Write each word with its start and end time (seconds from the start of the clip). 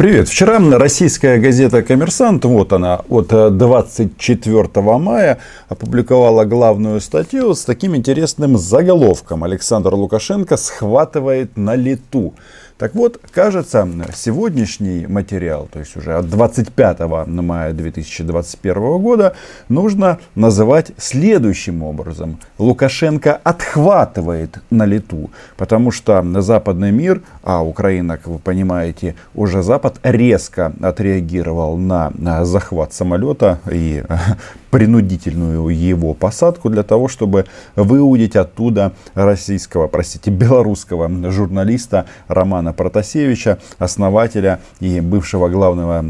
Привет. 0.00 0.30
Вчера 0.30 0.58
российская 0.78 1.36
газета 1.36 1.82
«Коммерсант», 1.82 2.46
вот 2.46 2.72
она, 2.72 3.02
от 3.10 3.28
24 3.28 4.68
мая, 4.96 5.40
опубликовала 5.68 6.46
главную 6.46 7.02
статью 7.02 7.52
с 7.54 7.66
таким 7.66 7.94
интересным 7.94 8.56
заголовком. 8.56 9.44
Александр 9.44 9.92
Лукашенко 9.92 10.56
схватывает 10.56 11.58
на 11.58 11.74
лету. 11.74 12.32
Так 12.80 12.94
вот, 12.94 13.20
кажется, 13.30 13.86
сегодняшний 14.14 15.06
материал, 15.06 15.68
то 15.70 15.80
есть 15.80 15.98
уже 15.98 16.14
от 16.14 16.30
25 16.30 17.00
мая 17.26 17.74
2021 17.74 18.98
года, 19.02 19.34
нужно 19.68 20.18
называть 20.34 20.92
следующим 20.96 21.82
образом. 21.82 22.38
Лукашенко 22.56 23.38
отхватывает 23.44 24.60
на 24.70 24.86
лету, 24.86 25.28
потому 25.58 25.90
что 25.90 26.24
западный 26.40 26.90
мир, 26.90 27.20
а 27.42 27.62
Украина, 27.62 28.16
как 28.16 28.28
вы 28.28 28.38
понимаете, 28.38 29.14
уже 29.34 29.62
Запад 29.62 30.00
резко 30.02 30.72
отреагировал 30.80 31.76
на 31.76 32.10
захват 32.46 32.94
самолета 32.94 33.58
и 33.70 34.02
принудительную 34.70 35.68
его 35.68 36.14
посадку 36.14 36.70
для 36.70 36.82
того, 36.82 37.08
чтобы 37.08 37.44
выудить 37.76 38.36
оттуда 38.36 38.92
российского, 39.12 39.86
простите, 39.86 40.30
белорусского 40.30 41.10
журналиста 41.30 42.06
Романа 42.26 42.69
Протасевича, 42.72 43.58
основателя 43.78 44.60
и 44.80 45.00
бывшего 45.00 45.48
главного 45.48 46.04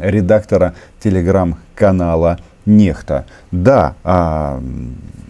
редактора 0.00 0.74
телеграм-канала 1.00 2.38
Нехта. 2.66 3.26
Да, 3.50 3.94
а, 4.04 4.62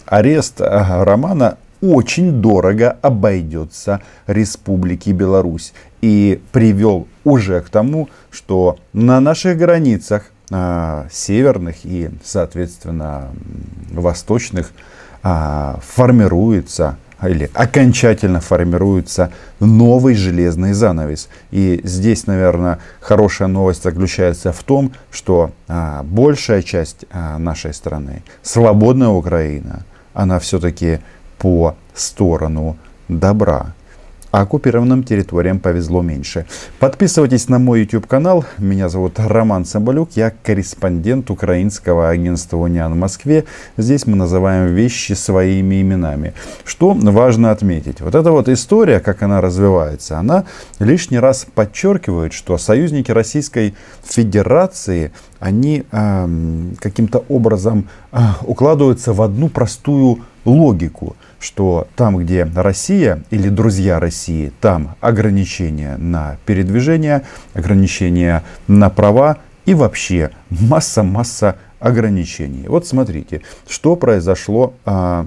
арест 0.07 0.61
а, 0.61 1.05
Романа 1.05 1.59
очень 1.81 2.41
дорого 2.41 2.97
обойдется 3.03 4.01
Республике 4.27 5.13
Беларусь 5.13 5.73
и 6.01 6.41
привел 6.53 7.07
уже 7.25 7.61
к 7.61 7.69
тому, 7.69 8.09
что 8.31 8.79
на 8.93 9.21
наших 9.21 9.59
границах 9.59 10.31
а, 10.51 11.07
северных 11.11 11.77
и, 11.85 12.11
соответственно, 12.23 13.31
восточных 13.93 14.73
а, 15.23 15.79
формируется 15.83 16.99
или 17.23 17.51
окончательно 17.55 18.41
формируется 18.41 19.33
новый 19.61 20.15
железный 20.15 20.73
занавес. 20.73 21.29
И 21.51 21.81
здесь, 21.85 22.27
наверное, 22.27 22.79
хорошая 23.01 23.49
новость 23.49 23.83
заключается 23.83 24.53
в 24.53 24.63
том, 24.63 24.93
что 25.11 25.53
а, 25.69 26.03
большая 26.03 26.63
часть 26.63 27.05
а, 27.11 27.39
нашей 27.39 27.73
страны, 27.73 28.23
свободная 28.43 29.09
Украина, 29.09 29.85
она 30.13 30.39
все-таки 30.39 31.01
по 31.39 31.77
сторону 31.95 32.77
добра 33.09 33.75
а 34.35 34.41
оккупированным 34.41 35.05
территориям 35.05 35.61
повезло 35.61 36.03
меньше. 36.03 36.45
Подписывайтесь 36.81 37.49
на 37.49 37.61
мой 37.61 37.83
YouTube 37.83 38.09
канал. 38.09 38.45
Меня 38.59 38.89
зовут 38.89 39.21
Роман 39.21 39.65
Самбалюк. 39.65 40.11
Я 40.17 40.33
корреспондент 40.43 41.31
украинского 41.31 42.09
агентства 42.09 42.57
Униан 42.57 42.95
в 42.95 42.97
Москве. 42.97 43.45
Здесь 43.77 44.09
мы 44.09 44.17
называем 44.17 44.75
вещи 44.75 45.13
своими 45.13 45.81
именами. 45.83 46.35
Что 46.65 46.95
важно 46.95 47.53
отметить. 47.53 48.01
Вот 48.01 48.17
эта 48.17 48.33
вот 48.33 48.49
история, 48.49 48.99
как 48.99 49.23
она 49.23 49.41
развивается, 49.41 50.19
она 50.19 50.47
лишний 50.81 51.21
раз 51.21 51.47
подчеркивает, 51.55 52.33
что 52.33 52.59
союзники 52.59 53.13
Российской 53.13 53.77
Федерации, 54.03 55.13
они 55.39 55.85
э, 55.93 56.29
каким-то 56.81 57.25
образом 57.29 57.89
э, 58.11 58.19
укладываются 58.43 59.13
в 59.13 59.23
одну 59.23 59.49
простую 59.49 60.25
логику 60.45 61.15
что 61.45 61.89
там, 61.95 62.17
где 62.17 62.49
Россия 62.55 63.23
или 63.31 63.51
друзья 63.51 64.01
России, 64.01 64.51
там 64.61 64.97
ограничения 65.01 65.97
на 65.99 66.39
передвижение, 66.47 67.23
ограничения 67.53 68.43
на 68.67 68.89
права 68.89 69.37
и 69.67 69.75
вообще 69.75 70.31
масса-масса 70.49 71.57
ограничений. 71.81 72.67
Вот 72.67 72.87
смотрите, 72.87 73.43
что 73.69 73.95
произошло 73.95 74.73
а, 74.87 75.27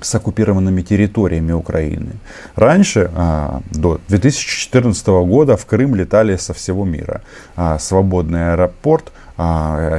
с 0.00 0.14
оккупированными 0.14 0.82
территориями 0.82 1.52
Украины. 1.52 2.12
Раньше, 2.54 3.10
а, 3.14 3.60
до 3.72 4.00
2014 4.06 5.06
года, 5.08 5.56
в 5.56 5.66
Крым 5.66 5.96
летали 5.96 6.36
со 6.36 6.54
всего 6.54 6.84
мира. 6.84 7.22
А, 7.56 7.78
свободный 7.80 8.52
аэропорт, 8.52 9.12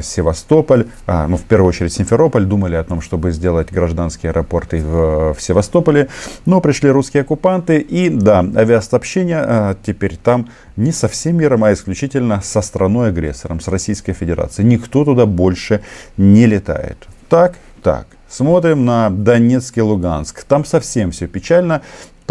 Севастополь, 0.01 0.87
ну, 1.07 1.37
в 1.37 1.43
первую 1.43 1.69
очередь 1.69 1.93
Симферополь, 1.93 2.45
думали 2.45 2.75
о 2.75 2.83
том, 2.83 3.01
чтобы 3.01 3.31
сделать 3.31 3.71
гражданские 3.71 4.31
аэропорты 4.31 4.81
в, 4.83 5.33
в 5.33 5.41
Севастополе, 5.41 6.09
но 6.45 6.61
пришли 6.61 6.89
русские 6.89 7.21
оккупанты, 7.21 7.79
и 7.79 8.09
да, 8.09 8.39
авиасообщение 8.39 9.75
теперь 9.83 10.17
там 10.17 10.49
не 10.75 10.91
со 10.91 11.07
всем 11.07 11.37
миром, 11.37 11.63
а 11.63 11.73
исключительно 11.73 12.41
со 12.41 12.61
страной-агрессором, 12.61 13.59
с 13.59 13.67
Российской 13.67 14.13
Федерацией. 14.13 14.67
Никто 14.67 15.05
туда 15.05 15.25
больше 15.25 15.81
не 16.17 16.45
летает. 16.45 17.07
Так, 17.29 17.55
так. 17.81 18.07
Смотрим 18.29 18.85
на 18.85 19.09
Донецк 19.09 19.77
и 19.77 19.81
Луганск. 19.81 20.43
Там 20.43 20.63
совсем 20.63 21.11
все 21.11 21.27
печально. 21.27 21.81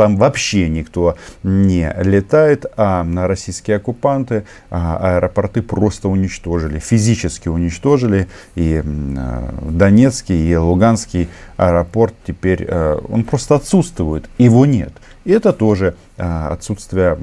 Там 0.01 0.17
вообще 0.17 0.71
никто 0.71 1.19
не 1.43 1.95
летает, 1.99 2.65
а 2.79 3.07
российские 3.27 3.77
оккупанты 3.77 4.45
а 4.71 5.17
аэропорты 5.17 5.61
просто 5.61 6.09
уничтожили, 6.09 6.79
физически 6.79 7.49
уничтожили. 7.49 8.27
И 8.55 8.83
Донецкий, 8.83 10.53
и 10.53 10.57
Луганский 10.57 11.29
аэропорт 11.59 12.15
теперь, 12.27 12.65
э, 12.67 12.99
он 13.11 13.25
просто 13.25 13.57
отсутствует, 13.57 14.31
его 14.39 14.65
нет. 14.65 14.95
И 15.31 15.33
это 15.33 15.53
тоже 15.53 15.95
а, 16.19 16.49
отсутствие 16.49 17.17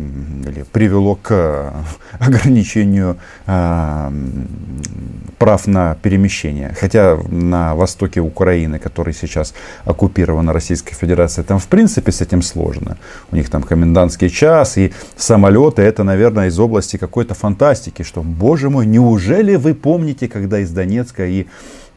или 0.47 0.63
привело 0.71 1.15
к 1.15 1.27
э, 1.29 1.71
ограничению 2.25 3.17
а, 3.45 4.13
прав 5.37 5.67
на 5.67 5.95
перемещение. 5.95 6.73
Хотя 6.79 7.17
на 7.29 7.75
востоке 7.75 8.21
Украины, 8.21 8.79
который 8.79 9.13
сейчас 9.13 9.53
оккупирован 9.83 10.49
Российской 10.49 10.95
Федерацией, 10.95 11.45
там 11.45 11.59
в 11.59 11.67
принципе 11.67 12.13
с 12.13 12.21
этим 12.21 12.41
сложно. 12.41 12.97
У 13.29 13.35
них 13.35 13.49
там 13.49 13.61
комендантский 13.61 14.29
час 14.29 14.77
и 14.77 14.93
самолеты. 15.17 15.81
Это, 15.81 16.05
наверное, 16.05 16.47
из 16.47 16.57
области 16.57 16.95
какой-то 16.95 17.33
фантастики, 17.33 18.03
что, 18.03 18.23
боже 18.23 18.69
мой, 18.69 18.85
неужели 18.85 19.57
вы 19.57 19.73
помните, 19.73 20.29
когда 20.29 20.59
из 20.59 20.71
Донецка 20.71 21.25
и 21.25 21.47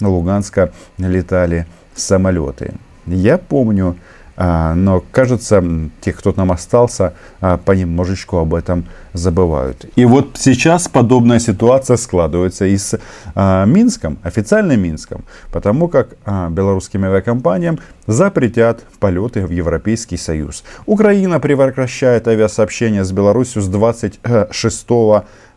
Луганска 0.00 0.72
летали 0.99 1.66
самолеты? 1.94 2.75
Я 3.06 3.38
помню. 3.38 3.97
А, 4.42 4.74
но, 4.74 5.04
кажется, 5.12 5.62
те, 6.00 6.14
кто 6.14 6.32
нам 6.34 6.50
остался, 6.50 7.12
а, 7.42 7.58
понемножечку 7.58 8.38
об 8.38 8.54
этом 8.54 8.86
забывают. 9.12 9.84
И 9.96 10.06
вот 10.06 10.38
сейчас 10.38 10.88
подобная 10.88 11.38
ситуация 11.38 11.98
складывается 11.98 12.64
и 12.64 12.78
с 12.78 12.98
а, 13.34 13.66
Минском, 13.66 14.16
официальным 14.22 14.80
Минском, 14.80 15.24
потому 15.52 15.88
как 15.88 16.16
белорусским 16.24 17.04
авиакомпаниям 17.04 17.80
запретят 18.06 18.82
полеты 18.98 19.44
в 19.46 19.50
Европейский 19.50 20.16
Союз. 20.16 20.64
Украина 20.86 21.38
прекращает 21.38 22.26
авиасообщение 22.26 23.04
с 23.04 23.12
Беларусью 23.12 23.60
с 23.60 23.68
26 23.68 24.88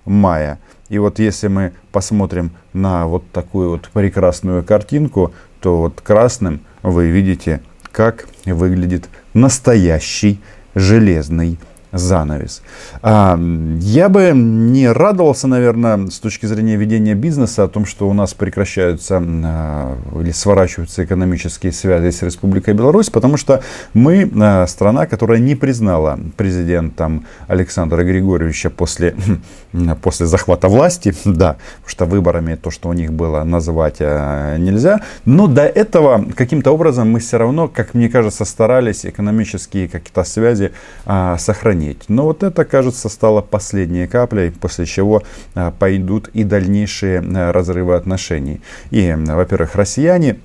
мая. 0.03 0.59
И 0.89 0.99
вот 0.99 1.19
если 1.19 1.47
мы 1.47 1.71
посмотрим 1.93 2.51
на 2.73 3.07
вот 3.07 3.23
такую 3.31 3.69
вот 3.69 3.87
прекрасную 3.93 4.61
картинку, 4.61 5.31
то 5.61 5.77
вот 5.77 6.01
красным 6.01 6.59
вы 6.81 7.07
видите 7.07 7.61
как 7.93 8.27
выглядит 8.45 9.07
настоящий 9.33 10.41
железный 10.75 11.57
занавес. 11.93 12.61
А, 13.01 13.39
я 13.79 14.09
бы 14.09 14.31
не 14.33 14.91
радовался, 14.91 15.47
наверное, 15.47 16.07
с 16.07 16.19
точки 16.19 16.47
зрения 16.47 16.75
ведения 16.75 17.13
бизнеса 17.13 17.63
о 17.63 17.67
том, 17.67 17.85
что 17.85 18.09
у 18.09 18.13
нас 18.13 18.33
прекращаются 18.33 19.21
а, 19.23 19.97
или 20.19 20.31
сворачиваются 20.31 21.05
экономические 21.05 21.71
связи 21.71 22.09
с 22.09 22.23
Республикой 22.23 22.73
Беларусь, 22.73 23.09
потому 23.09 23.37
что 23.37 23.61
мы 23.93 24.29
а, 24.41 24.65
страна, 24.67 25.05
которая 25.05 25.39
не 25.39 25.55
признала 25.55 26.19
президентом 26.35 27.25
Александра 27.47 28.03
Григорьевича 28.03 28.71
после, 28.71 29.15
после 30.01 30.25
захвата 30.25 30.67
власти, 30.67 31.13
да, 31.25 31.57
что 31.85 32.05
выборами 32.05 32.55
то, 32.55 32.71
что 32.71 32.89
у 32.89 32.93
них 32.93 33.13
было, 33.13 33.43
называть 33.43 33.99
нельзя, 33.99 35.01
но 35.25 35.47
до 35.47 35.63
этого 35.63 36.25
каким-то 36.35 36.71
образом 36.71 37.11
мы 37.11 37.19
все 37.19 37.37
равно, 37.37 37.67
как 37.67 37.93
мне 37.93 38.09
кажется, 38.09 38.45
старались 38.45 39.05
экономические 39.05 39.87
какие-то 39.87 40.23
связи 40.23 40.71
сохранить 41.37 41.82
сохранить. 41.83 42.09
Но 42.09 42.23
вот 42.23 42.43
это, 42.43 42.65
кажется, 42.65 43.09
стало 43.09 43.41
последней 43.41 44.07
каплей, 44.07 44.51
после 44.51 44.85
чего 44.85 45.23
а, 45.55 45.71
пойдут 45.71 46.29
и 46.33 46.43
дальнейшие 46.43 47.19
а, 47.19 47.51
разрывы 47.51 47.95
отношений. 47.95 48.61
И, 48.91 49.13
во-первых, 49.15 49.75
россияне 49.75 50.37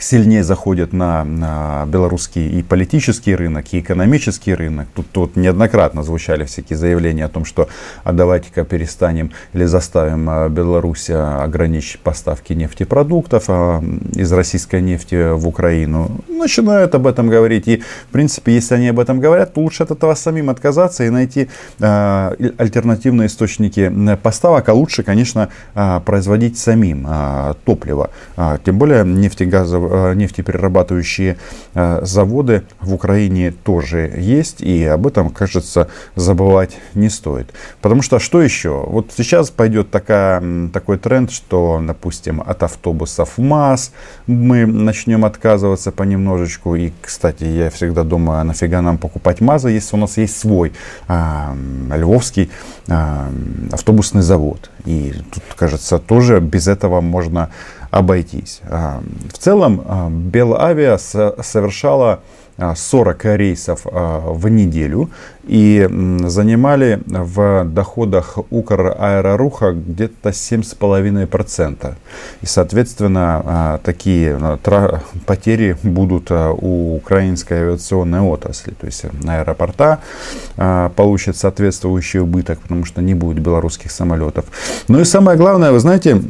сильнее 0.00 0.44
заходят 0.44 0.92
на, 0.92 1.24
на 1.24 1.84
белорусский 1.86 2.48
и 2.48 2.62
политический 2.62 3.34
рынок, 3.34 3.66
и 3.72 3.80
экономический 3.80 4.54
рынок. 4.54 4.88
Тут, 4.94 5.10
тут 5.10 5.36
неоднократно 5.36 6.02
звучали 6.02 6.44
всякие 6.44 6.76
заявления 6.76 7.24
о 7.24 7.28
том, 7.28 7.44
что 7.44 7.68
а 8.04 8.12
давайте-ка 8.12 8.64
перестанем 8.64 9.32
или 9.52 9.64
заставим 9.64 10.28
а, 10.30 10.48
Беларусь 10.48 11.10
а, 11.10 11.42
ограничить 11.42 12.00
поставки 12.00 12.52
нефтепродуктов 12.52 13.44
а, 13.48 13.82
из 14.14 14.32
российской 14.32 14.80
нефти 14.80 15.32
в 15.32 15.46
Украину. 15.48 16.10
Начинают 16.28 16.94
об 16.94 17.06
этом 17.06 17.28
говорить. 17.28 17.68
И, 17.68 17.82
в 18.08 18.12
принципе, 18.12 18.54
если 18.54 18.76
они 18.76 18.88
об 18.88 19.00
этом 19.00 19.20
говорят, 19.20 19.54
то 19.54 19.60
лучше 19.60 19.82
от 19.82 19.90
этого 19.90 20.14
самим 20.14 20.50
отказаться 20.50 21.04
и 21.04 21.10
найти 21.10 21.48
а, 21.80 22.34
альтернативные 22.58 23.26
источники 23.26 24.16
поставок, 24.22 24.68
а 24.68 24.74
лучше, 24.74 25.02
конечно, 25.02 25.48
а, 25.74 26.00
производить 26.00 26.58
самим 26.58 27.06
а, 27.08 27.54
топливо. 27.64 28.10
А, 28.36 28.58
тем 28.64 28.78
более 28.78 29.04
нефтегазовые 29.04 29.87
Э, 29.87 29.87
нефтеперерабатывающие 30.14 31.36
э, 31.74 32.00
заводы 32.02 32.64
в 32.80 32.94
Украине 32.94 33.52
тоже 33.52 34.12
есть, 34.16 34.60
и 34.60 34.84
об 34.84 35.06
этом, 35.06 35.30
кажется, 35.30 35.88
забывать 36.14 36.76
не 36.94 37.08
стоит. 37.08 37.52
Потому 37.80 38.02
что 38.02 38.18
что 38.18 38.42
еще? 38.42 38.84
Вот 38.86 39.12
сейчас 39.16 39.50
пойдет 39.50 39.90
такая, 39.90 40.68
такой 40.72 40.98
тренд, 40.98 41.30
что, 41.30 41.82
допустим, 41.86 42.42
от 42.44 42.62
автобусов 42.62 43.38
МАЗ 43.38 43.92
мы 44.26 44.66
начнем 44.66 45.24
отказываться 45.24 45.92
понемножечку. 45.92 46.74
И, 46.74 46.92
кстати, 47.00 47.44
я 47.44 47.70
всегда 47.70 48.04
думаю, 48.04 48.40
а 48.40 48.44
нафига 48.44 48.82
нам 48.82 48.98
покупать 48.98 49.40
МАЗа, 49.40 49.68
если 49.68 49.96
у 49.96 49.98
нас 49.98 50.16
есть 50.16 50.38
свой 50.38 50.72
а, 51.06 51.56
львовский 51.94 52.50
а, 52.88 53.30
автобусный 53.72 54.22
завод. 54.22 54.70
И 54.84 55.14
тут, 55.32 55.42
кажется, 55.56 55.98
тоже 55.98 56.40
без 56.40 56.68
этого 56.68 57.00
можно 57.00 57.50
обойтись. 57.90 58.60
А, 58.68 59.00
в 59.32 59.38
целом, 59.38 59.82
а, 59.86 60.08
Белавиа 60.10 60.98
совершала 60.98 62.20
40 62.74 63.24
а, 63.24 63.36
рейсов 63.36 63.82
в 63.84 64.48
неделю 64.48 65.10
и 65.44 65.88
занимали 66.24 67.00
в 67.06 67.64
доходах 67.64 68.38
Укр 68.50 68.96
Аэроруха 68.98 69.72
где-то 69.72 70.30
7,5%. 70.30 71.94
И, 72.42 72.46
соответственно, 72.46 73.80
такие 73.84 74.58
потери 75.24 75.76
будут 75.84 76.30
у 76.32 76.96
украинской 76.96 77.54
авиационной 77.54 78.20
отрасли. 78.20 78.72
То 78.72 78.86
есть 78.86 79.04
аэропорта 79.26 80.00
получат 80.96 81.36
соответствующий 81.36 82.20
убыток, 82.20 82.58
потому 82.60 82.84
что 82.84 83.00
не 83.00 83.14
будет 83.14 83.38
белорусских 83.38 83.92
самолетов. 83.92 84.46
Ну 84.88 85.00
и 85.00 85.04
самое 85.04 85.38
главное, 85.38 85.70
вы 85.70 85.78
знаете, 85.78 86.20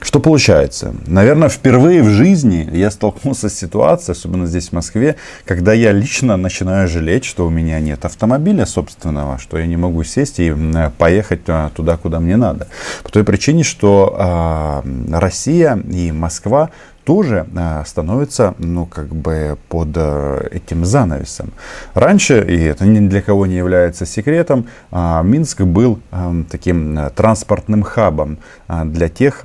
что 0.00 0.20
получается? 0.20 0.94
Наверное, 1.06 1.48
впервые 1.48 2.02
в 2.02 2.08
жизни 2.10 2.68
я 2.72 2.90
столкнулся 2.90 3.48
с 3.48 3.54
ситуацией, 3.54 4.12
особенно 4.12 4.46
здесь 4.46 4.68
в 4.68 4.72
Москве, 4.72 5.16
когда 5.44 5.72
я 5.72 5.92
лично 5.92 6.36
начинаю 6.36 6.86
жалеть, 6.88 7.24
что 7.24 7.46
у 7.46 7.50
меня 7.50 7.80
нет 7.80 8.04
автомобиля 8.04 8.66
собственного, 8.66 9.38
что 9.38 9.58
я 9.58 9.66
не 9.66 9.76
могу 9.76 10.04
сесть 10.04 10.38
и 10.38 10.54
поехать 10.98 11.40
а, 11.48 11.70
туда, 11.70 11.96
куда 11.96 12.20
мне 12.20 12.36
надо. 12.36 12.68
По 13.02 13.10
той 13.10 13.24
причине, 13.24 13.62
что 13.62 14.82
э, 14.84 15.18
Россия 15.18 15.76
и 15.76 16.12
Москва 16.12 16.70
тоже 17.06 17.46
а, 17.56 17.84
становится, 17.84 18.54
ну, 18.58 18.84
как 18.84 19.14
бы 19.14 19.56
под 19.68 19.90
э, 19.94 20.48
этим 20.50 20.84
занавесом. 20.84 21.52
Раньше, 21.94 22.44
и 22.44 22.64
это 22.64 22.84
ни 22.84 23.08
для 23.08 23.22
кого 23.22 23.46
не 23.46 23.54
является 23.54 24.04
секретом, 24.04 24.66
а, 24.90 25.22
Минск 25.22 25.60
был 25.60 26.00
а, 26.10 26.34
таким 26.50 26.98
э, 26.98 27.10
транспортным 27.10 27.84
хабом 27.84 28.38
для 28.68 29.08
тех, 29.08 29.44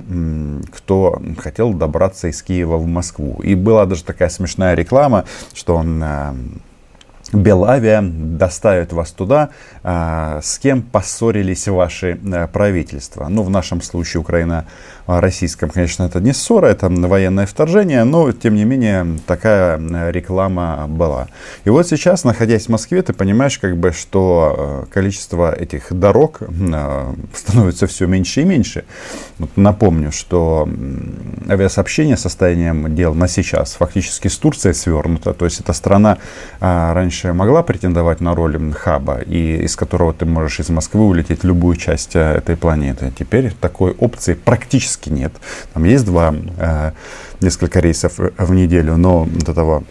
кто 0.74 1.22
хотел 1.38 1.72
добраться 1.72 2.26
из 2.28 2.42
Киева 2.42 2.76
в 2.76 2.86
Москву. 2.86 3.40
И 3.44 3.54
была 3.54 3.86
даже 3.86 4.02
такая 4.02 4.28
смешная 4.28 4.74
реклама, 4.74 5.24
что 5.54 5.76
он 5.76 6.02
Белавиа 7.32 8.00
доставит 8.02 8.92
вас 8.92 9.10
туда, 9.12 9.50
с 9.82 10.58
кем 10.58 10.82
поссорились 10.82 11.66
ваши 11.66 12.18
э, 12.22 12.46
правительства. 12.46 13.28
Ну, 13.28 13.42
в 13.42 13.50
нашем 13.50 13.80
случае 13.82 14.20
Украина 14.20 14.66
российском, 15.06 15.70
конечно, 15.70 16.04
это 16.04 16.20
не 16.20 16.32
ссора, 16.32 16.66
это 16.66 16.88
военное 16.88 17.46
вторжение, 17.46 18.04
но, 18.04 18.30
тем 18.32 18.54
не 18.54 18.64
менее, 18.64 19.18
такая 19.26 19.78
э, 19.78 20.12
реклама 20.12 20.86
была. 20.88 21.28
И 21.64 21.70
вот 21.70 21.88
сейчас, 21.88 22.24
находясь 22.24 22.66
в 22.66 22.68
Москве, 22.68 23.02
ты 23.02 23.12
понимаешь, 23.12 23.58
как 23.58 23.76
бы, 23.76 23.92
что 23.92 24.84
э, 24.88 24.92
количество 24.92 25.52
этих 25.52 25.92
дорог 25.92 26.40
становится 27.34 27.86
все 27.86 28.06
меньше 28.06 28.42
и 28.42 28.44
меньше. 28.44 28.84
Вот 29.38 29.56
напомню, 29.56 30.12
что 30.12 30.68
авиасообщение 31.48 32.16
состоянием 32.16 32.94
дел 32.94 33.14
на 33.14 33.26
сейчас 33.26 33.74
фактически 33.74 34.28
с 34.28 34.36
Турцией 34.38 34.74
свернуто, 34.74 35.34
то 35.34 35.44
есть 35.44 35.60
эта 35.60 35.72
страна 35.72 36.18
раньше 36.60 37.21
могла 37.24 37.62
претендовать 37.62 38.20
на 38.20 38.34
роль 38.34 38.72
хаба, 38.72 39.18
и 39.18 39.64
из 39.64 39.76
которого 39.76 40.12
ты 40.12 40.24
можешь 40.24 40.60
из 40.60 40.70
Москвы 40.70 41.04
улететь 41.04 41.42
в 41.42 41.46
любую 41.46 41.76
часть 41.76 42.16
этой 42.16 42.56
планеты. 42.56 43.12
Теперь 43.18 43.52
такой 43.60 43.92
опции 43.92 44.34
практически 44.34 45.10
нет. 45.10 45.32
Там 45.72 45.84
есть 45.84 46.04
два, 46.04 46.34
э, 46.58 46.92
несколько 47.40 47.80
рейсов 47.80 48.18
в 48.18 48.52
неделю, 48.52 48.96
но 48.96 49.28
до 49.30 49.54
того 49.54 49.84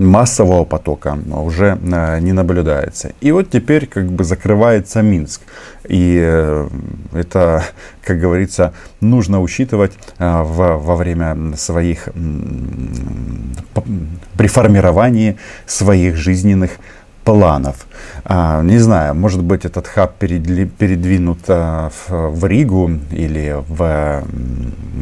массового 0.00 0.64
потока 0.64 1.18
уже 1.30 1.78
э, 1.80 2.20
не 2.20 2.32
наблюдается. 2.32 3.12
И 3.20 3.32
вот 3.32 3.50
теперь 3.50 3.86
как 3.86 4.10
бы 4.10 4.24
закрывается 4.24 5.02
Минск. 5.02 5.42
И 5.88 6.18
э, 6.20 6.68
это, 7.12 7.64
как 8.02 8.18
говорится, 8.18 8.72
нужно 9.00 9.40
учитывать 9.40 9.92
в, 10.18 10.76
во 10.78 10.96
время 10.96 11.56
своих, 11.56 12.08
при 14.36 14.46
формировании 14.46 15.36
своих 15.66 16.16
жизненных 16.16 16.70
планов. 17.30 17.86
А, 18.24 18.60
не 18.62 18.78
знаю, 18.78 19.14
может 19.14 19.42
быть 19.42 19.64
этот 19.64 19.86
хаб 19.86 20.16
передвинут 20.18 21.38
а, 21.46 21.90
в 22.08 22.44
Ригу 22.44 22.90
или 23.12 23.56
в, 23.68 24.24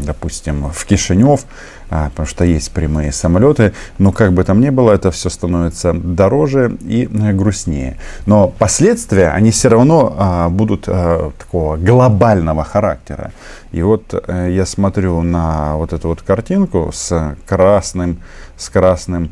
допустим, 0.04 0.70
в 0.70 0.84
Кишинев, 0.84 1.46
а, 1.88 2.10
потому 2.10 2.26
что 2.26 2.44
есть 2.44 2.70
прямые 2.72 3.12
самолеты. 3.12 3.72
Но 3.96 4.12
как 4.12 4.34
бы 4.34 4.44
там 4.44 4.60
ни 4.60 4.68
было, 4.68 4.92
это 4.92 5.10
все 5.10 5.30
становится 5.30 5.94
дороже 5.94 6.76
и 6.82 7.06
грустнее. 7.06 7.96
Но 8.26 8.48
последствия, 8.48 9.30
они 9.30 9.50
все 9.50 9.68
равно 9.68 10.50
будут 10.50 10.82
такого 10.82 11.78
глобального 11.78 12.62
характера. 12.62 13.32
И 13.72 13.82
вот 13.82 14.14
э, 14.14 14.50
я 14.50 14.64
смотрю 14.64 15.22
на 15.22 15.76
вот 15.76 15.92
эту 15.92 16.08
вот 16.08 16.22
картинку 16.22 16.90
с 16.92 17.36
красным, 17.46 18.18
с 18.56 18.70
красным 18.70 19.30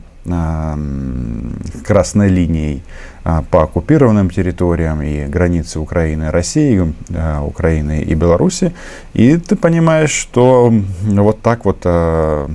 красной 1.86 2.28
линией 2.28 2.82
а, 3.24 3.42
по 3.42 3.62
оккупированным 3.62 4.30
территориям 4.30 5.02
и 5.02 5.24
границы 5.26 5.78
Украины, 5.80 6.30
России, 6.30 6.92
а, 7.14 7.42
Украины 7.42 8.02
и 8.02 8.14
Беларуси. 8.14 8.72
И 9.14 9.36
ты 9.36 9.56
понимаешь, 9.56 10.10
что 10.10 10.72
вот 11.02 11.42
так 11.42 11.64
вот 11.64 11.78
а, 11.84 12.50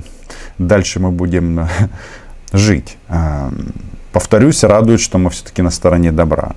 дальше 0.58 1.00
мы 1.00 1.10
будем 1.10 1.68
жить. 2.52 2.96
Повторюсь, 4.12 4.62
радует, 4.64 5.00
что 5.00 5.18
мы 5.18 5.30
все-таки 5.30 5.62
на 5.62 5.70
стороне 5.70 6.12
добра. 6.12 6.52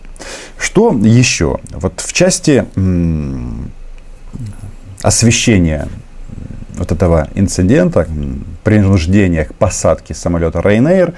Что 0.58 0.92
еще? 0.92 1.60
Вот 1.72 2.02
в 2.02 2.12
части 2.12 2.66
освещения 5.02 5.88
вот 6.78 6.92
этого 6.92 7.30
инцидента, 7.36 8.08
принуждения 8.64 9.46
к 9.46 9.54
посадке 9.54 10.14
самолета 10.14 10.60
Ryanair, 10.60 11.14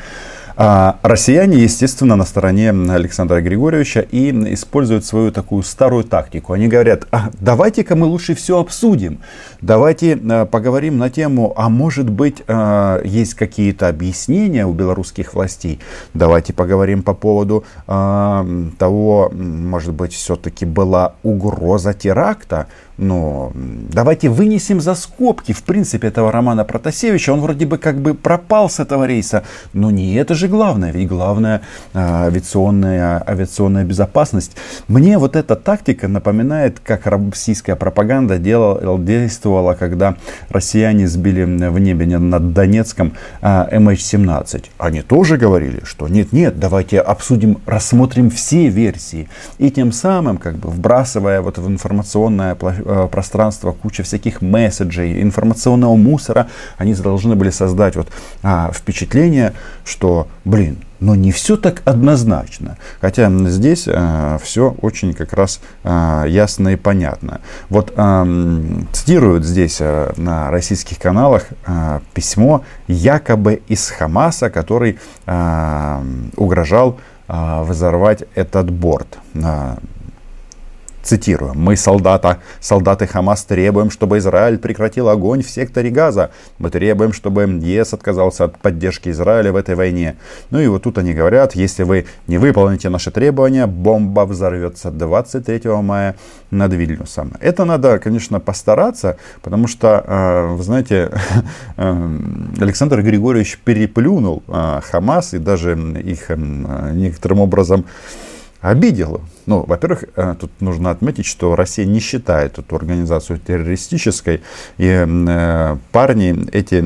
а 0.60 0.98
россияне, 1.04 1.60
естественно, 1.60 2.16
на 2.16 2.26
стороне 2.26 2.72
Александра 2.72 3.42
Григорьевича 3.42 4.00
и 4.00 4.32
используют 4.54 5.06
свою 5.06 5.32
такую 5.32 5.62
старую 5.62 6.04
тактику. 6.04 6.54
Они 6.54 6.68
говорят, 6.68 7.08
а, 7.12 7.30
давайте-ка 7.40 7.96
мы 7.96 8.08
лучше 8.08 8.34
все 8.34 8.60
обсудим. 8.60 9.20
Давайте 9.62 10.18
а, 10.18 10.46
поговорим 10.48 10.98
на 10.98 11.12
тему, 11.12 11.54
а 11.56 11.70
может 11.70 12.10
быть, 12.10 12.42
а, 12.48 13.00
есть 13.04 13.36
какие-то 13.36 13.88
объяснения 13.88 14.66
у 14.66 14.74
белорусских 14.74 15.36
властей. 15.36 15.80
Давайте 16.16 16.54
поговорим 16.54 17.04
по 17.04 17.14
поводу 17.14 17.64
а, 17.86 18.44
того, 18.80 19.32
может 19.32 19.94
быть, 19.94 20.14
все-таки 20.14 20.66
была 20.66 21.14
угроза 21.22 21.94
теракта 21.94 22.66
но 22.98 23.52
давайте 23.54 24.30
вынесем 24.30 24.82
за 24.82 24.96
скобки, 24.96 25.52
в 25.52 25.64
принципе, 25.64 26.08
этого 26.08 26.32
Романа 26.32 26.64
Протасевича. 26.64 27.32
Он 27.32 27.42
вроде 27.42 27.66
бы 27.66 27.78
как 27.78 27.98
бы 27.98 28.14
пропал 28.14 28.70
с 28.70 28.80
этого 28.80 29.06
рейса. 29.06 29.44
Но 29.74 29.92
не 29.92 30.16
это 30.16 30.34
же 30.34 30.48
главное, 30.48 30.92
и 30.92 31.06
главная 31.06 31.62
авиационная, 31.94 33.24
авиационная 33.28 33.84
безопасность. 33.84 34.58
Мне 34.88 35.18
вот 35.18 35.36
эта 35.36 35.56
тактика 35.56 36.08
напоминает, 36.08 36.80
как 36.80 37.06
российская 37.06 37.76
пропаганда 37.76 38.38
делала, 38.40 38.98
действовала, 38.98 39.74
когда 39.74 40.16
россияне 40.50 41.08
сбили 41.08 41.44
в 41.44 41.80
небе 41.80 42.18
над 42.18 42.54
Донецком 42.54 43.14
MH17. 43.42 44.66
Они 44.78 45.02
тоже 45.02 45.38
говорили, 45.38 45.82
что 45.84 46.08
нет-нет, 46.08 46.60
давайте 46.60 47.00
обсудим, 47.00 47.60
рассмотрим 47.66 48.30
все 48.30 48.70
версии. 48.70 49.30
И 49.58 49.70
тем 49.70 49.92
самым, 49.92 50.38
как 50.38 50.56
бы 50.56 50.70
вбрасывая 50.70 51.42
вот 51.42 51.58
в 51.58 51.68
информационное 51.68 52.56
пространство 53.12 53.72
кучу 53.72 54.04
всяких 54.04 54.42
месседжей, 54.42 55.22
информационного 55.22 55.96
мусора, 55.96 56.48
они 56.78 56.94
должны 56.94 57.36
были 57.36 57.50
создать 57.50 57.96
вот 57.96 58.08
а, 58.44 58.72
впечатление, 58.74 59.54
что, 59.84 60.28
блин, 60.46 60.78
но 61.00 61.16
не 61.16 61.32
все 61.32 61.58
так 61.58 61.82
однозначно. 61.86 62.78
Хотя 63.02 63.30
здесь 63.48 63.88
э, 63.88 64.38
все 64.42 64.76
очень 64.82 65.14
как 65.14 65.34
раз 65.34 65.60
э, 65.84 66.26
ясно 66.28 66.70
и 66.70 66.76
понятно. 66.76 67.42
Вот 67.70 67.94
э, 67.96 68.56
цитируют 68.92 69.46
здесь 69.46 69.78
э, 69.80 70.12
на 70.18 70.50
российских 70.50 71.00
каналах 71.00 71.46
э, 71.66 72.00
письмо 72.14 72.64
якобы 72.88 73.62
из 73.68 73.90
Хамаса, 73.90 74.50
который 74.50 74.98
э, 75.26 76.04
угрожал 76.36 77.00
э, 77.28 77.64
взорвать 77.64 78.24
этот 78.36 78.72
борт. 78.72 79.20
Э, 79.36 79.76
Цитирую. 81.08 81.54
«Мы, 81.56 81.78
солдата, 81.78 82.40
солдаты 82.60 83.08
Хамас, 83.08 83.46
требуем, 83.46 83.92
чтобы 83.92 84.18
Израиль 84.18 84.58
прекратил 84.58 85.08
огонь 85.08 85.42
в 85.42 85.50
секторе 85.50 85.90
Газа. 85.90 86.32
Мы 86.58 86.70
требуем, 86.70 87.14
чтобы 87.14 87.44
ЕС 87.44 87.94
отказался 87.94 88.44
от 88.44 88.58
поддержки 88.58 89.08
Израиля 89.08 89.54
в 89.54 89.56
этой 89.56 89.76
войне». 89.76 90.18
Ну 90.50 90.60
и 90.60 90.68
вот 90.68 90.84
тут 90.84 90.98
они 90.98 91.14
говорят, 91.14 91.56
если 91.56 91.84
вы 91.84 92.08
не 92.28 92.38
выполните 92.38 92.90
наши 92.90 93.10
требования, 93.10 93.68
бомба 93.68 94.26
взорвется 94.26 94.92
23 94.92 95.62
мая 95.82 96.18
над 96.52 96.74
Вильнюсом. 96.74 97.32
Это 97.40 97.64
надо, 97.64 98.00
конечно, 98.00 98.42
постараться, 98.42 99.16
потому 99.42 99.68
что, 99.68 100.04
э, 100.06 100.48
вы 100.56 100.64
знаете, 100.64 101.12
э, 101.78 102.20
Александр 102.60 103.02
Григорьевич 103.02 103.60
переплюнул 103.64 104.44
э, 104.50 104.82
Хамас 104.84 105.34
и 105.34 105.38
даже 105.38 105.72
их 106.04 106.32
некоторым 106.38 107.40
образом 107.40 107.86
обидел. 108.60 109.22
Ну, 109.48 109.64
во-первых, 109.66 110.04
э, 110.18 110.36
тут 110.38 110.52
нужно 110.60 110.92
отметить, 110.92 111.26
что 111.26 111.56
Россия 111.56 111.86
не 111.86 112.02
считает 112.02 112.60
эту 112.60 112.76
организацию 112.76 113.40
террористической. 113.40 114.42
И 114.78 115.06
э, 115.08 115.78
парни 115.94 116.50
эти 116.52 116.86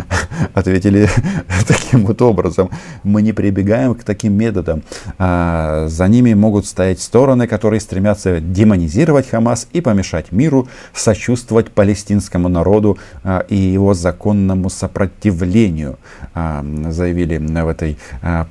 ответили 0.54 1.08
таким 1.66 2.04
вот 2.04 2.20
образом. 2.20 2.68
Мы 3.02 3.22
не 3.22 3.32
прибегаем 3.32 3.94
к 3.94 4.04
таким 4.04 4.34
методам. 4.34 4.82
А, 5.18 5.86
за 5.88 6.06
ними 6.08 6.34
могут 6.34 6.66
стоять 6.66 7.00
стороны, 7.00 7.46
которые 7.46 7.80
стремятся 7.80 8.40
демонизировать 8.40 9.30
Хамас 9.30 9.66
и 9.72 9.80
помешать 9.80 10.32
миру, 10.32 10.68
сочувствовать 10.92 11.70
палестинскому 11.70 12.48
народу 12.48 12.98
а, 13.24 13.40
и 13.48 13.56
его 13.56 13.94
законному 13.94 14.68
сопротивлению, 14.68 15.98
а, 16.34 16.62
заявили 16.90 17.38
в 17.38 17.68
этой 17.68 17.96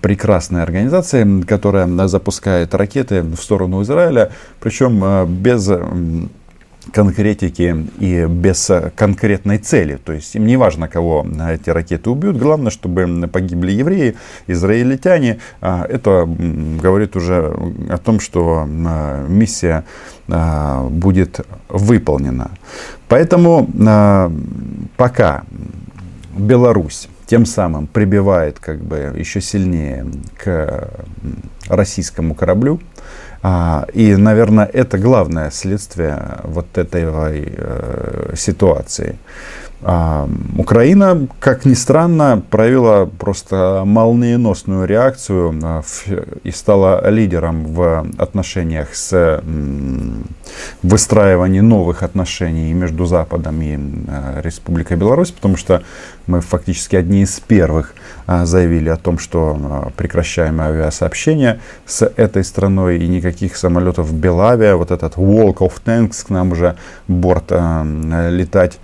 прекрасной 0.01 0.63
организации, 0.63 1.41
которая 1.43 1.87
запускает 2.07 2.73
ракеты 2.73 3.21
в 3.21 3.39
сторону 3.51 3.81
Израиля, 3.81 4.31
причем 4.61 5.03
э, 5.03 5.25
без 5.25 5.69
конкретики 6.93 7.85
и 7.99 8.25
без 8.25 8.69
э, 8.69 8.91
конкретной 8.95 9.57
цели. 9.57 9.97
То 9.97 10.13
есть 10.13 10.35
им 10.35 10.45
не 10.45 10.55
важно, 10.55 10.87
кого 10.87 11.25
эти 11.49 11.69
ракеты 11.69 12.09
убьют. 12.09 12.37
Главное, 12.37 12.71
чтобы 12.71 13.27
погибли 13.27 13.73
евреи, 13.73 14.15
израильтяне. 14.47 15.39
А, 15.59 15.85
это 15.85 16.25
говорит 16.81 17.17
уже 17.17 17.53
о 17.89 17.97
том, 17.97 18.21
что 18.21 18.65
э, 18.65 19.25
миссия 19.27 19.83
будет 20.89 21.41
выполнена. 21.67 22.51
Поэтому 23.09 23.67
пока 24.95 25.43
Беларусь 26.37 27.09
тем 27.25 27.45
самым 27.45 27.87
прибивает 27.87 28.59
как 28.59 28.79
бы 28.79 29.13
еще 29.17 29.41
сильнее 29.41 30.05
к 30.37 30.89
российскому 31.67 32.35
кораблю, 32.35 32.79
и, 33.93 34.15
наверное, 34.15 34.65
это 34.65 34.97
главное 34.97 35.49
следствие 35.49 36.39
вот 36.43 36.77
этой 36.77 37.05
э, 37.05 38.33
ситуации. 38.35 39.17
А, 39.83 40.29
Украина, 40.57 41.27
как 41.39 41.65
ни 41.65 41.73
странно, 41.73 42.43
проявила 42.51 43.05
просто 43.05 43.81
молниеносную 43.83 44.85
реакцию 44.85 45.59
а, 45.63 45.81
и 46.43 46.51
стала 46.51 47.09
лидером 47.09 47.65
в 47.65 48.05
отношениях 48.17 48.93
с 48.93 49.41
выстраиванием 50.83 51.67
новых 51.67 52.03
отношений 52.03 52.73
между 52.73 53.05
Западом 53.05 53.61
и 53.61 53.77
а, 54.07 54.41
Республикой 54.41 54.97
Беларусь, 54.97 55.31
потому 55.31 55.57
что 55.57 55.83
мы 56.27 56.41
фактически 56.41 56.95
одни 56.95 57.21
из 57.21 57.39
первых 57.39 57.93
заявили 58.27 58.89
о 58.89 58.95
том, 58.95 59.17
что 59.17 59.91
прекращаем 59.97 60.61
авиасообщение 60.61 61.59
с 61.85 62.05
этой 62.05 62.43
страной 62.43 62.99
и 62.99 63.07
никаких 63.07 63.57
самолетов 63.57 64.07
в 64.07 64.13
Белавия, 64.13 64.75
вот 64.75 64.91
этот 64.91 65.15
Walk 65.15 65.57
of 65.57 65.73
Tanks 65.83 66.25
к 66.25 66.29
нам 66.29 66.53
уже 66.53 66.77
борт 67.07 67.51
летать 67.51 68.79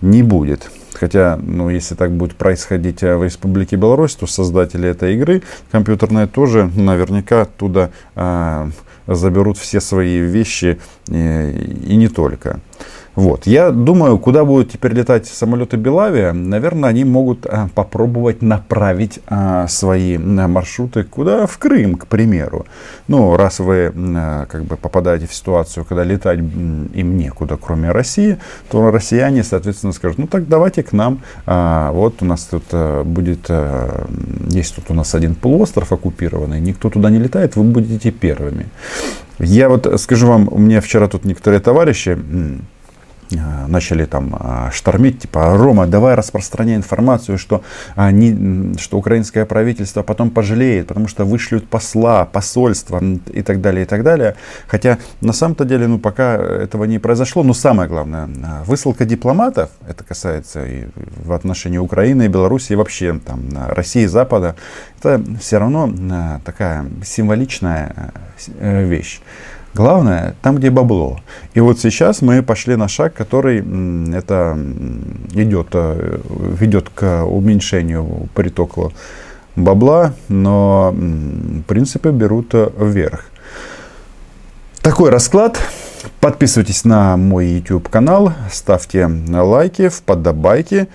не 0.00 0.22
будет. 0.22 0.70
Хотя, 0.98 1.38
ну, 1.40 1.68
если 1.68 1.94
так 1.94 2.10
будет 2.12 2.36
происходить 2.36 3.02
э, 3.02 3.16
в 3.16 3.24
Республике 3.24 3.76
Беларусь, 3.76 4.14
то 4.14 4.26
создатели 4.26 4.88
этой 4.88 5.14
игры 5.14 5.42
компьютерные 5.70 6.26
тоже 6.26 6.70
наверняка 6.74 7.42
оттуда 7.42 7.90
э, 8.14 8.70
заберут 9.06 9.58
все 9.58 9.80
свои 9.80 10.18
вещи 10.18 10.78
э, 11.08 11.52
и 11.52 11.96
не 11.96 12.08
только. 12.08 12.60
Вот. 13.16 13.46
Я 13.46 13.70
думаю, 13.70 14.18
куда 14.18 14.44
будут 14.44 14.72
теперь 14.72 14.92
летать 14.92 15.26
самолеты 15.26 15.78
Белавия, 15.78 16.34
наверное, 16.34 16.90
они 16.90 17.04
могут 17.04 17.46
а, 17.46 17.68
попробовать 17.74 18.42
направить 18.42 19.20
а, 19.26 19.66
свои 19.68 20.18
маршруты 20.18 21.02
куда? 21.02 21.46
В 21.46 21.56
Крым, 21.56 21.94
к 21.94 22.06
примеру. 22.08 22.66
Ну, 23.08 23.34
раз 23.36 23.58
вы 23.58 23.90
а, 23.96 24.44
как 24.44 24.64
бы 24.64 24.76
попадаете 24.76 25.26
в 25.26 25.32
ситуацию, 25.32 25.86
когда 25.86 26.04
летать 26.04 26.38
им 26.38 27.16
некуда, 27.16 27.56
кроме 27.56 27.90
России, 27.90 28.36
то 28.70 28.90
россияне, 28.90 29.42
соответственно, 29.42 29.94
скажут, 29.94 30.18
ну 30.18 30.26
так 30.26 30.46
давайте 30.46 30.82
к 30.82 30.92
нам. 30.92 31.22
Вот 31.46 32.16
у 32.20 32.24
нас 32.26 32.44
тут 32.44 32.64
будет, 33.06 33.50
есть 34.48 34.76
тут 34.76 34.84
у 34.90 34.94
нас 34.94 35.14
один 35.14 35.34
полуостров 35.34 35.90
оккупированный, 35.90 36.60
никто 36.60 36.90
туда 36.90 37.08
не 37.08 37.18
летает, 37.18 37.56
вы 37.56 37.64
будете 37.64 38.10
первыми. 38.10 38.66
Я 39.38 39.68
вот 39.70 40.00
скажу 40.00 40.26
вам, 40.26 40.48
у 40.50 40.58
меня 40.58 40.80
вчера 40.80 41.08
тут 41.08 41.24
некоторые 41.24 41.60
товарищи 41.60 42.18
начали 43.30 44.04
там 44.04 44.36
э, 44.38 44.70
штормить, 44.72 45.20
типа, 45.20 45.56
Рома, 45.56 45.86
давай 45.86 46.14
распространяй 46.14 46.76
информацию, 46.76 47.38
что, 47.38 47.62
они, 47.94 48.74
что 48.78 48.98
украинское 48.98 49.44
правительство 49.44 50.02
потом 50.02 50.30
пожалеет, 50.30 50.86
потому 50.86 51.08
что 51.08 51.24
вышлют 51.24 51.68
посла, 51.68 52.24
посольство 52.24 53.02
и 53.32 53.42
так 53.42 53.60
далее, 53.60 53.84
и 53.84 53.86
так 53.86 54.02
далее. 54.02 54.36
Хотя 54.68 54.98
на 55.20 55.32
самом-то 55.32 55.64
деле, 55.64 55.86
ну, 55.86 55.98
пока 55.98 56.36
этого 56.36 56.84
не 56.84 56.98
произошло, 56.98 57.42
но 57.42 57.54
самое 57.54 57.88
главное, 57.88 58.26
э, 58.26 58.64
высылка 58.64 59.04
дипломатов, 59.04 59.70
это 59.88 60.04
касается 60.04 60.64
и 60.64 60.86
в 60.94 61.32
отношении 61.32 61.78
Украины, 61.78 62.26
и 62.26 62.28
Беларуси, 62.28 62.72
и 62.72 62.76
вообще 62.76 63.18
там 63.24 63.40
России, 63.68 64.06
Запада, 64.06 64.56
это 64.98 65.22
все 65.40 65.58
равно 65.58 66.40
такая 66.44 66.86
символичная 67.04 68.12
вещь. 68.58 69.20
Главное, 69.76 70.34
там, 70.40 70.56
где 70.56 70.70
бабло. 70.70 71.20
И 71.52 71.60
вот 71.60 71.78
сейчас 71.78 72.22
мы 72.22 72.42
пошли 72.42 72.76
на 72.76 72.88
шаг, 72.88 73.12
который 73.12 73.58
это 74.14 74.58
идет, 75.34 75.68
э, 75.74 76.18
ведет 76.58 76.88
к 76.88 77.24
уменьшению 77.26 78.30
притока 78.34 78.92
бабла, 79.54 80.14
но 80.28 80.94
принципы 81.68 82.10
берут 82.10 82.54
вверх. 82.54 83.26
Такой 84.80 85.10
расклад. 85.10 85.60
Подписывайтесь 86.20 86.86
на 86.86 87.18
мой 87.18 87.46
YouTube 87.46 87.90
канал, 87.90 88.32
ставьте 88.50 89.06
лайки, 89.28 89.88
вподобайки. 89.88 90.88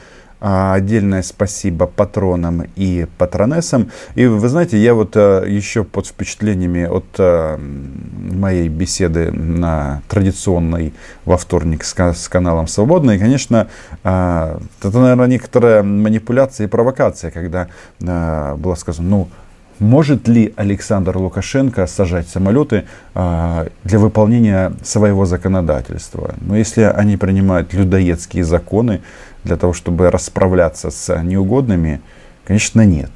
А, 0.43 0.73
отдельное 0.73 1.21
спасибо 1.21 1.85
патронам 1.85 2.63
и 2.75 3.05
патронессам. 3.19 3.91
И 4.15 4.25
вы 4.25 4.49
знаете, 4.49 4.75
я 4.79 4.95
вот 4.95 5.15
э, 5.15 5.45
еще 5.47 5.83
под 5.83 6.07
впечатлениями 6.07 6.85
от 6.85 7.05
э, 7.19 7.57
моей 7.59 8.67
беседы 8.67 9.31
на 9.31 10.01
традиционной 10.07 10.95
во 11.25 11.37
вторник 11.37 11.83
с 11.83 12.27
каналом 12.27 12.67
Свободно. 12.67 13.11
И, 13.11 13.19
конечно, 13.19 13.67
э, 14.03 14.57
это, 14.81 14.99
наверное, 14.99 15.27
некоторая 15.27 15.83
манипуляция 15.83 16.65
и 16.65 16.69
провокация, 16.69 17.29
когда 17.29 17.67
было 17.99 18.73
сказано, 18.73 19.07
ну, 19.07 19.29
может 19.77 20.27
ли 20.27 20.53
Александр 20.57 21.17
Лукашенко 21.17 21.87
сажать 21.87 22.27
самолеты 22.27 22.85
для 23.15 23.99
выполнения 23.99 24.73
своего 24.83 25.25
законодательства? 25.25 26.35
Но 26.39 26.55
если 26.55 26.83
они 26.83 27.17
принимают 27.17 27.73
людоедские 27.73 28.43
законы, 28.43 29.01
для 29.43 29.57
того, 29.57 29.73
чтобы 29.73 30.09
расправляться 30.11 30.91
с 30.91 31.21
неугодными, 31.21 32.01
конечно, 32.45 32.85
нет. 32.85 33.11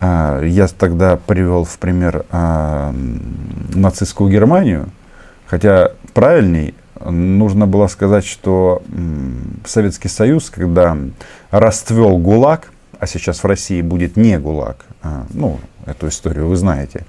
А, 0.00 0.42
я 0.42 0.66
тогда 0.66 1.16
привел 1.16 1.64
в 1.64 1.78
пример 1.78 2.26
а, 2.30 2.92
нацистскую 3.74 4.30
Германию, 4.30 4.88
хотя 5.46 5.92
правильней 6.12 6.74
нужно 7.04 7.66
было 7.66 7.86
сказать, 7.86 8.24
что 8.24 8.82
Советский 9.64 10.08
Союз, 10.08 10.50
когда 10.50 10.96
расцвел 11.50 12.18
ГУЛАГ, 12.18 12.70
а 12.98 13.06
сейчас 13.06 13.42
в 13.42 13.46
России 13.46 13.80
будет 13.80 14.16
не 14.16 14.38
ГУЛАГ, 14.38 14.84
а, 15.02 15.26
ну, 15.30 15.60
эту 15.86 16.08
историю 16.08 16.48
вы 16.48 16.56
знаете, 16.56 17.06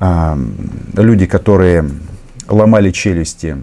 люди, 0.00 1.26
которые 1.26 1.84
ломали 2.48 2.90
челюсти, 2.90 3.56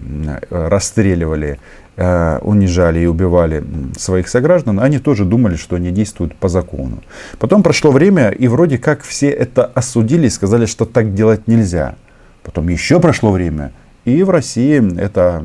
расстреливали 0.50 1.58
унижали 1.96 3.00
и 3.00 3.06
убивали 3.06 3.64
своих 3.96 4.28
сограждан, 4.28 4.80
они 4.80 4.98
тоже 4.98 5.24
думали, 5.24 5.56
что 5.56 5.76
они 5.76 5.90
действуют 5.90 6.36
по 6.36 6.48
закону. 6.48 7.02
Потом 7.38 7.62
прошло 7.62 7.90
время, 7.90 8.28
и 8.28 8.48
вроде 8.48 8.76
как 8.76 9.02
все 9.02 9.30
это 9.30 9.64
осудили 9.64 10.26
и 10.26 10.30
сказали, 10.30 10.66
что 10.66 10.84
так 10.84 11.14
делать 11.14 11.48
нельзя. 11.48 11.94
Потом 12.42 12.68
еще 12.68 13.00
прошло 13.00 13.32
время, 13.32 13.72
и 14.04 14.22
в 14.22 14.30
России 14.30 15.00
эта 15.00 15.42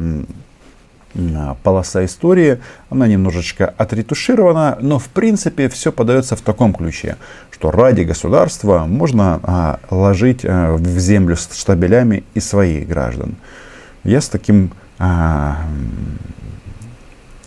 полоса 1.64 2.06
истории, 2.06 2.60
она 2.90 3.08
немножечко 3.08 3.74
отретуширована, 3.78 4.78
но 4.82 5.00
в 5.00 5.08
принципе 5.08 5.70
все 5.70 5.92
подается 5.92 6.36
в 6.36 6.42
таком 6.42 6.74
ключе, 6.74 7.18
что 7.50 7.72
ради 7.72 8.04
государства 8.04 8.86
можно 8.88 9.40
а, 9.44 9.80
ложить 9.90 10.46
а, 10.46 10.76
в 10.76 11.00
землю 11.00 11.36
штабелями 11.36 12.24
и 12.34 12.40
своих 12.40 12.88
граждан. 12.88 13.36
Я 14.04 14.22
с 14.22 14.30
таким 14.30 14.72
а, 14.91 14.91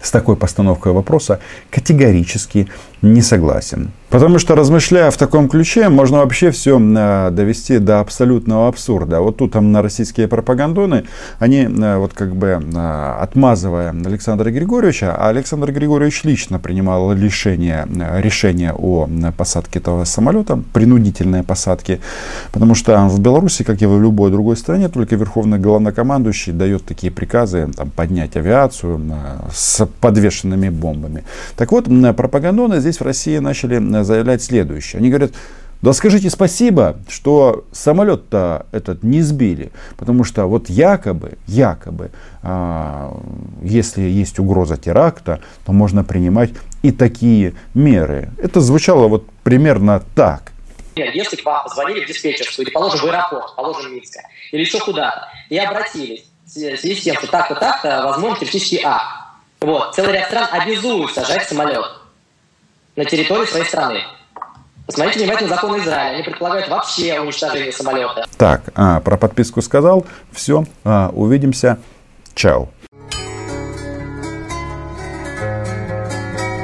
с 0.02 0.10
такой 0.10 0.36
постановкой 0.36 0.92
вопроса 0.92 1.40
категорически 1.70 2.68
не 3.00 3.22
согласен. 3.22 3.90
Потому 4.14 4.38
что, 4.38 4.54
размышляя 4.54 5.10
в 5.10 5.16
таком 5.16 5.48
ключе, 5.48 5.88
можно 5.88 6.18
вообще 6.18 6.52
все 6.52 6.78
э, 6.78 7.30
довести 7.32 7.80
до 7.80 7.98
абсолютного 7.98 8.68
абсурда. 8.68 9.20
Вот 9.20 9.38
тут 9.38 9.50
там 9.50 9.72
на 9.72 9.82
российские 9.82 10.28
пропагандоны, 10.28 11.02
они 11.40 11.62
э, 11.62 11.96
вот 11.96 12.12
как 12.12 12.36
бы 12.36 12.62
э, 12.62 13.16
отмазывая 13.20 13.90
Александра 13.90 14.52
Григорьевича, 14.52 15.16
а 15.18 15.30
Александр 15.30 15.72
Григорьевич 15.72 16.22
лично 16.22 16.60
принимал 16.60 17.12
решение, 17.12 17.88
решение 18.20 18.72
о 18.72 19.08
посадке 19.36 19.80
этого 19.80 20.04
самолета, 20.04 20.62
принудительной 20.72 21.42
посадке, 21.42 21.98
потому 22.52 22.76
что 22.76 23.08
в 23.08 23.18
Беларуси, 23.18 23.64
как 23.64 23.82
и 23.82 23.86
в 23.86 24.00
любой 24.00 24.30
другой 24.30 24.56
стране, 24.56 24.88
только 24.88 25.16
верховный 25.16 25.58
главнокомандующий 25.58 26.52
дает 26.52 26.84
такие 26.84 27.10
приказы 27.12 27.68
там, 27.76 27.90
поднять 27.90 28.36
авиацию 28.36 29.00
с 29.52 29.84
подвешенными 30.00 30.68
бомбами. 30.68 31.24
Так 31.56 31.72
вот, 31.72 31.88
пропагандоны 32.16 32.78
здесь 32.78 33.00
в 33.00 33.02
России 33.02 33.38
начали 33.38 34.03
заявлять 34.04 34.42
следующее. 34.42 35.00
Они 35.00 35.08
говорят, 35.08 35.32
да 35.84 35.92
скажите 35.92 36.30
спасибо, 36.30 36.96
что 37.10 37.66
самолет-то 37.70 38.64
этот 38.72 39.02
не 39.02 39.20
сбили, 39.20 39.70
потому 39.98 40.24
что 40.24 40.46
вот 40.46 40.70
якобы, 40.70 41.36
якобы, 41.46 42.10
а, 42.42 43.14
если 43.62 44.00
есть 44.00 44.38
угроза 44.38 44.78
теракта, 44.78 45.40
то 45.66 45.72
можно 45.72 46.02
принимать 46.02 46.52
и 46.80 46.90
такие 46.90 47.52
меры. 47.74 48.30
Это 48.42 48.62
звучало 48.62 49.08
вот 49.08 49.26
примерно 49.42 50.02
так. 50.14 50.52
Если 50.96 51.36
к 51.36 51.44
вам 51.44 51.64
позвонили 51.64 52.06
в 52.06 52.08
диспетчерскую, 52.08 52.64
или, 52.64 52.72
положим, 52.72 53.00
в 53.00 53.04
аэропорт, 53.04 53.54
положим, 53.54 53.92
Минска, 53.92 54.20
или 54.52 54.62
еще 54.62 54.78
куда-то, 54.78 55.28
и 55.50 55.58
обратились 55.58 56.24
в 56.46 56.50
связи 56.50 56.94
с 56.94 57.02
тем, 57.02 57.16
что 57.16 57.26
так-то, 57.26 57.56
так-то, 57.56 58.04
возможно, 58.06 58.36
террористический 58.36 58.80
акт. 58.82 59.04
Вот, 59.60 59.94
целый 59.94 60.14
ряд 60.14 60.28
стран 60.28 60.48
обязуют 60.50 61.12
сажать 61.12 61.46
самолет 61.46 61.84
на 62.96 63.04
территории 63.04 63.46
своей 63.46 63.64
страны. 63.64 64.00
Посмотрите 64.86 65.20
внимательно 65.20 65.48
законы 65.48 65.78
Израиля. 65.78 66.14
Они 66.16 66.22
предполагают 66.22 66.68
вообще 66.68 67.18
уничтожение 67.18 67.72
самолета. 67.72 68.26
Так, 68.36 68.62
а, 68.74 69.00
про 69.00 69.16
подписку 69.16 69.62
сказал. 69.62 70.06
Все, 70.30 70.64
а, 70.84 71.10
увидимся. 71.14 71.78
Чао. 72.34 72.68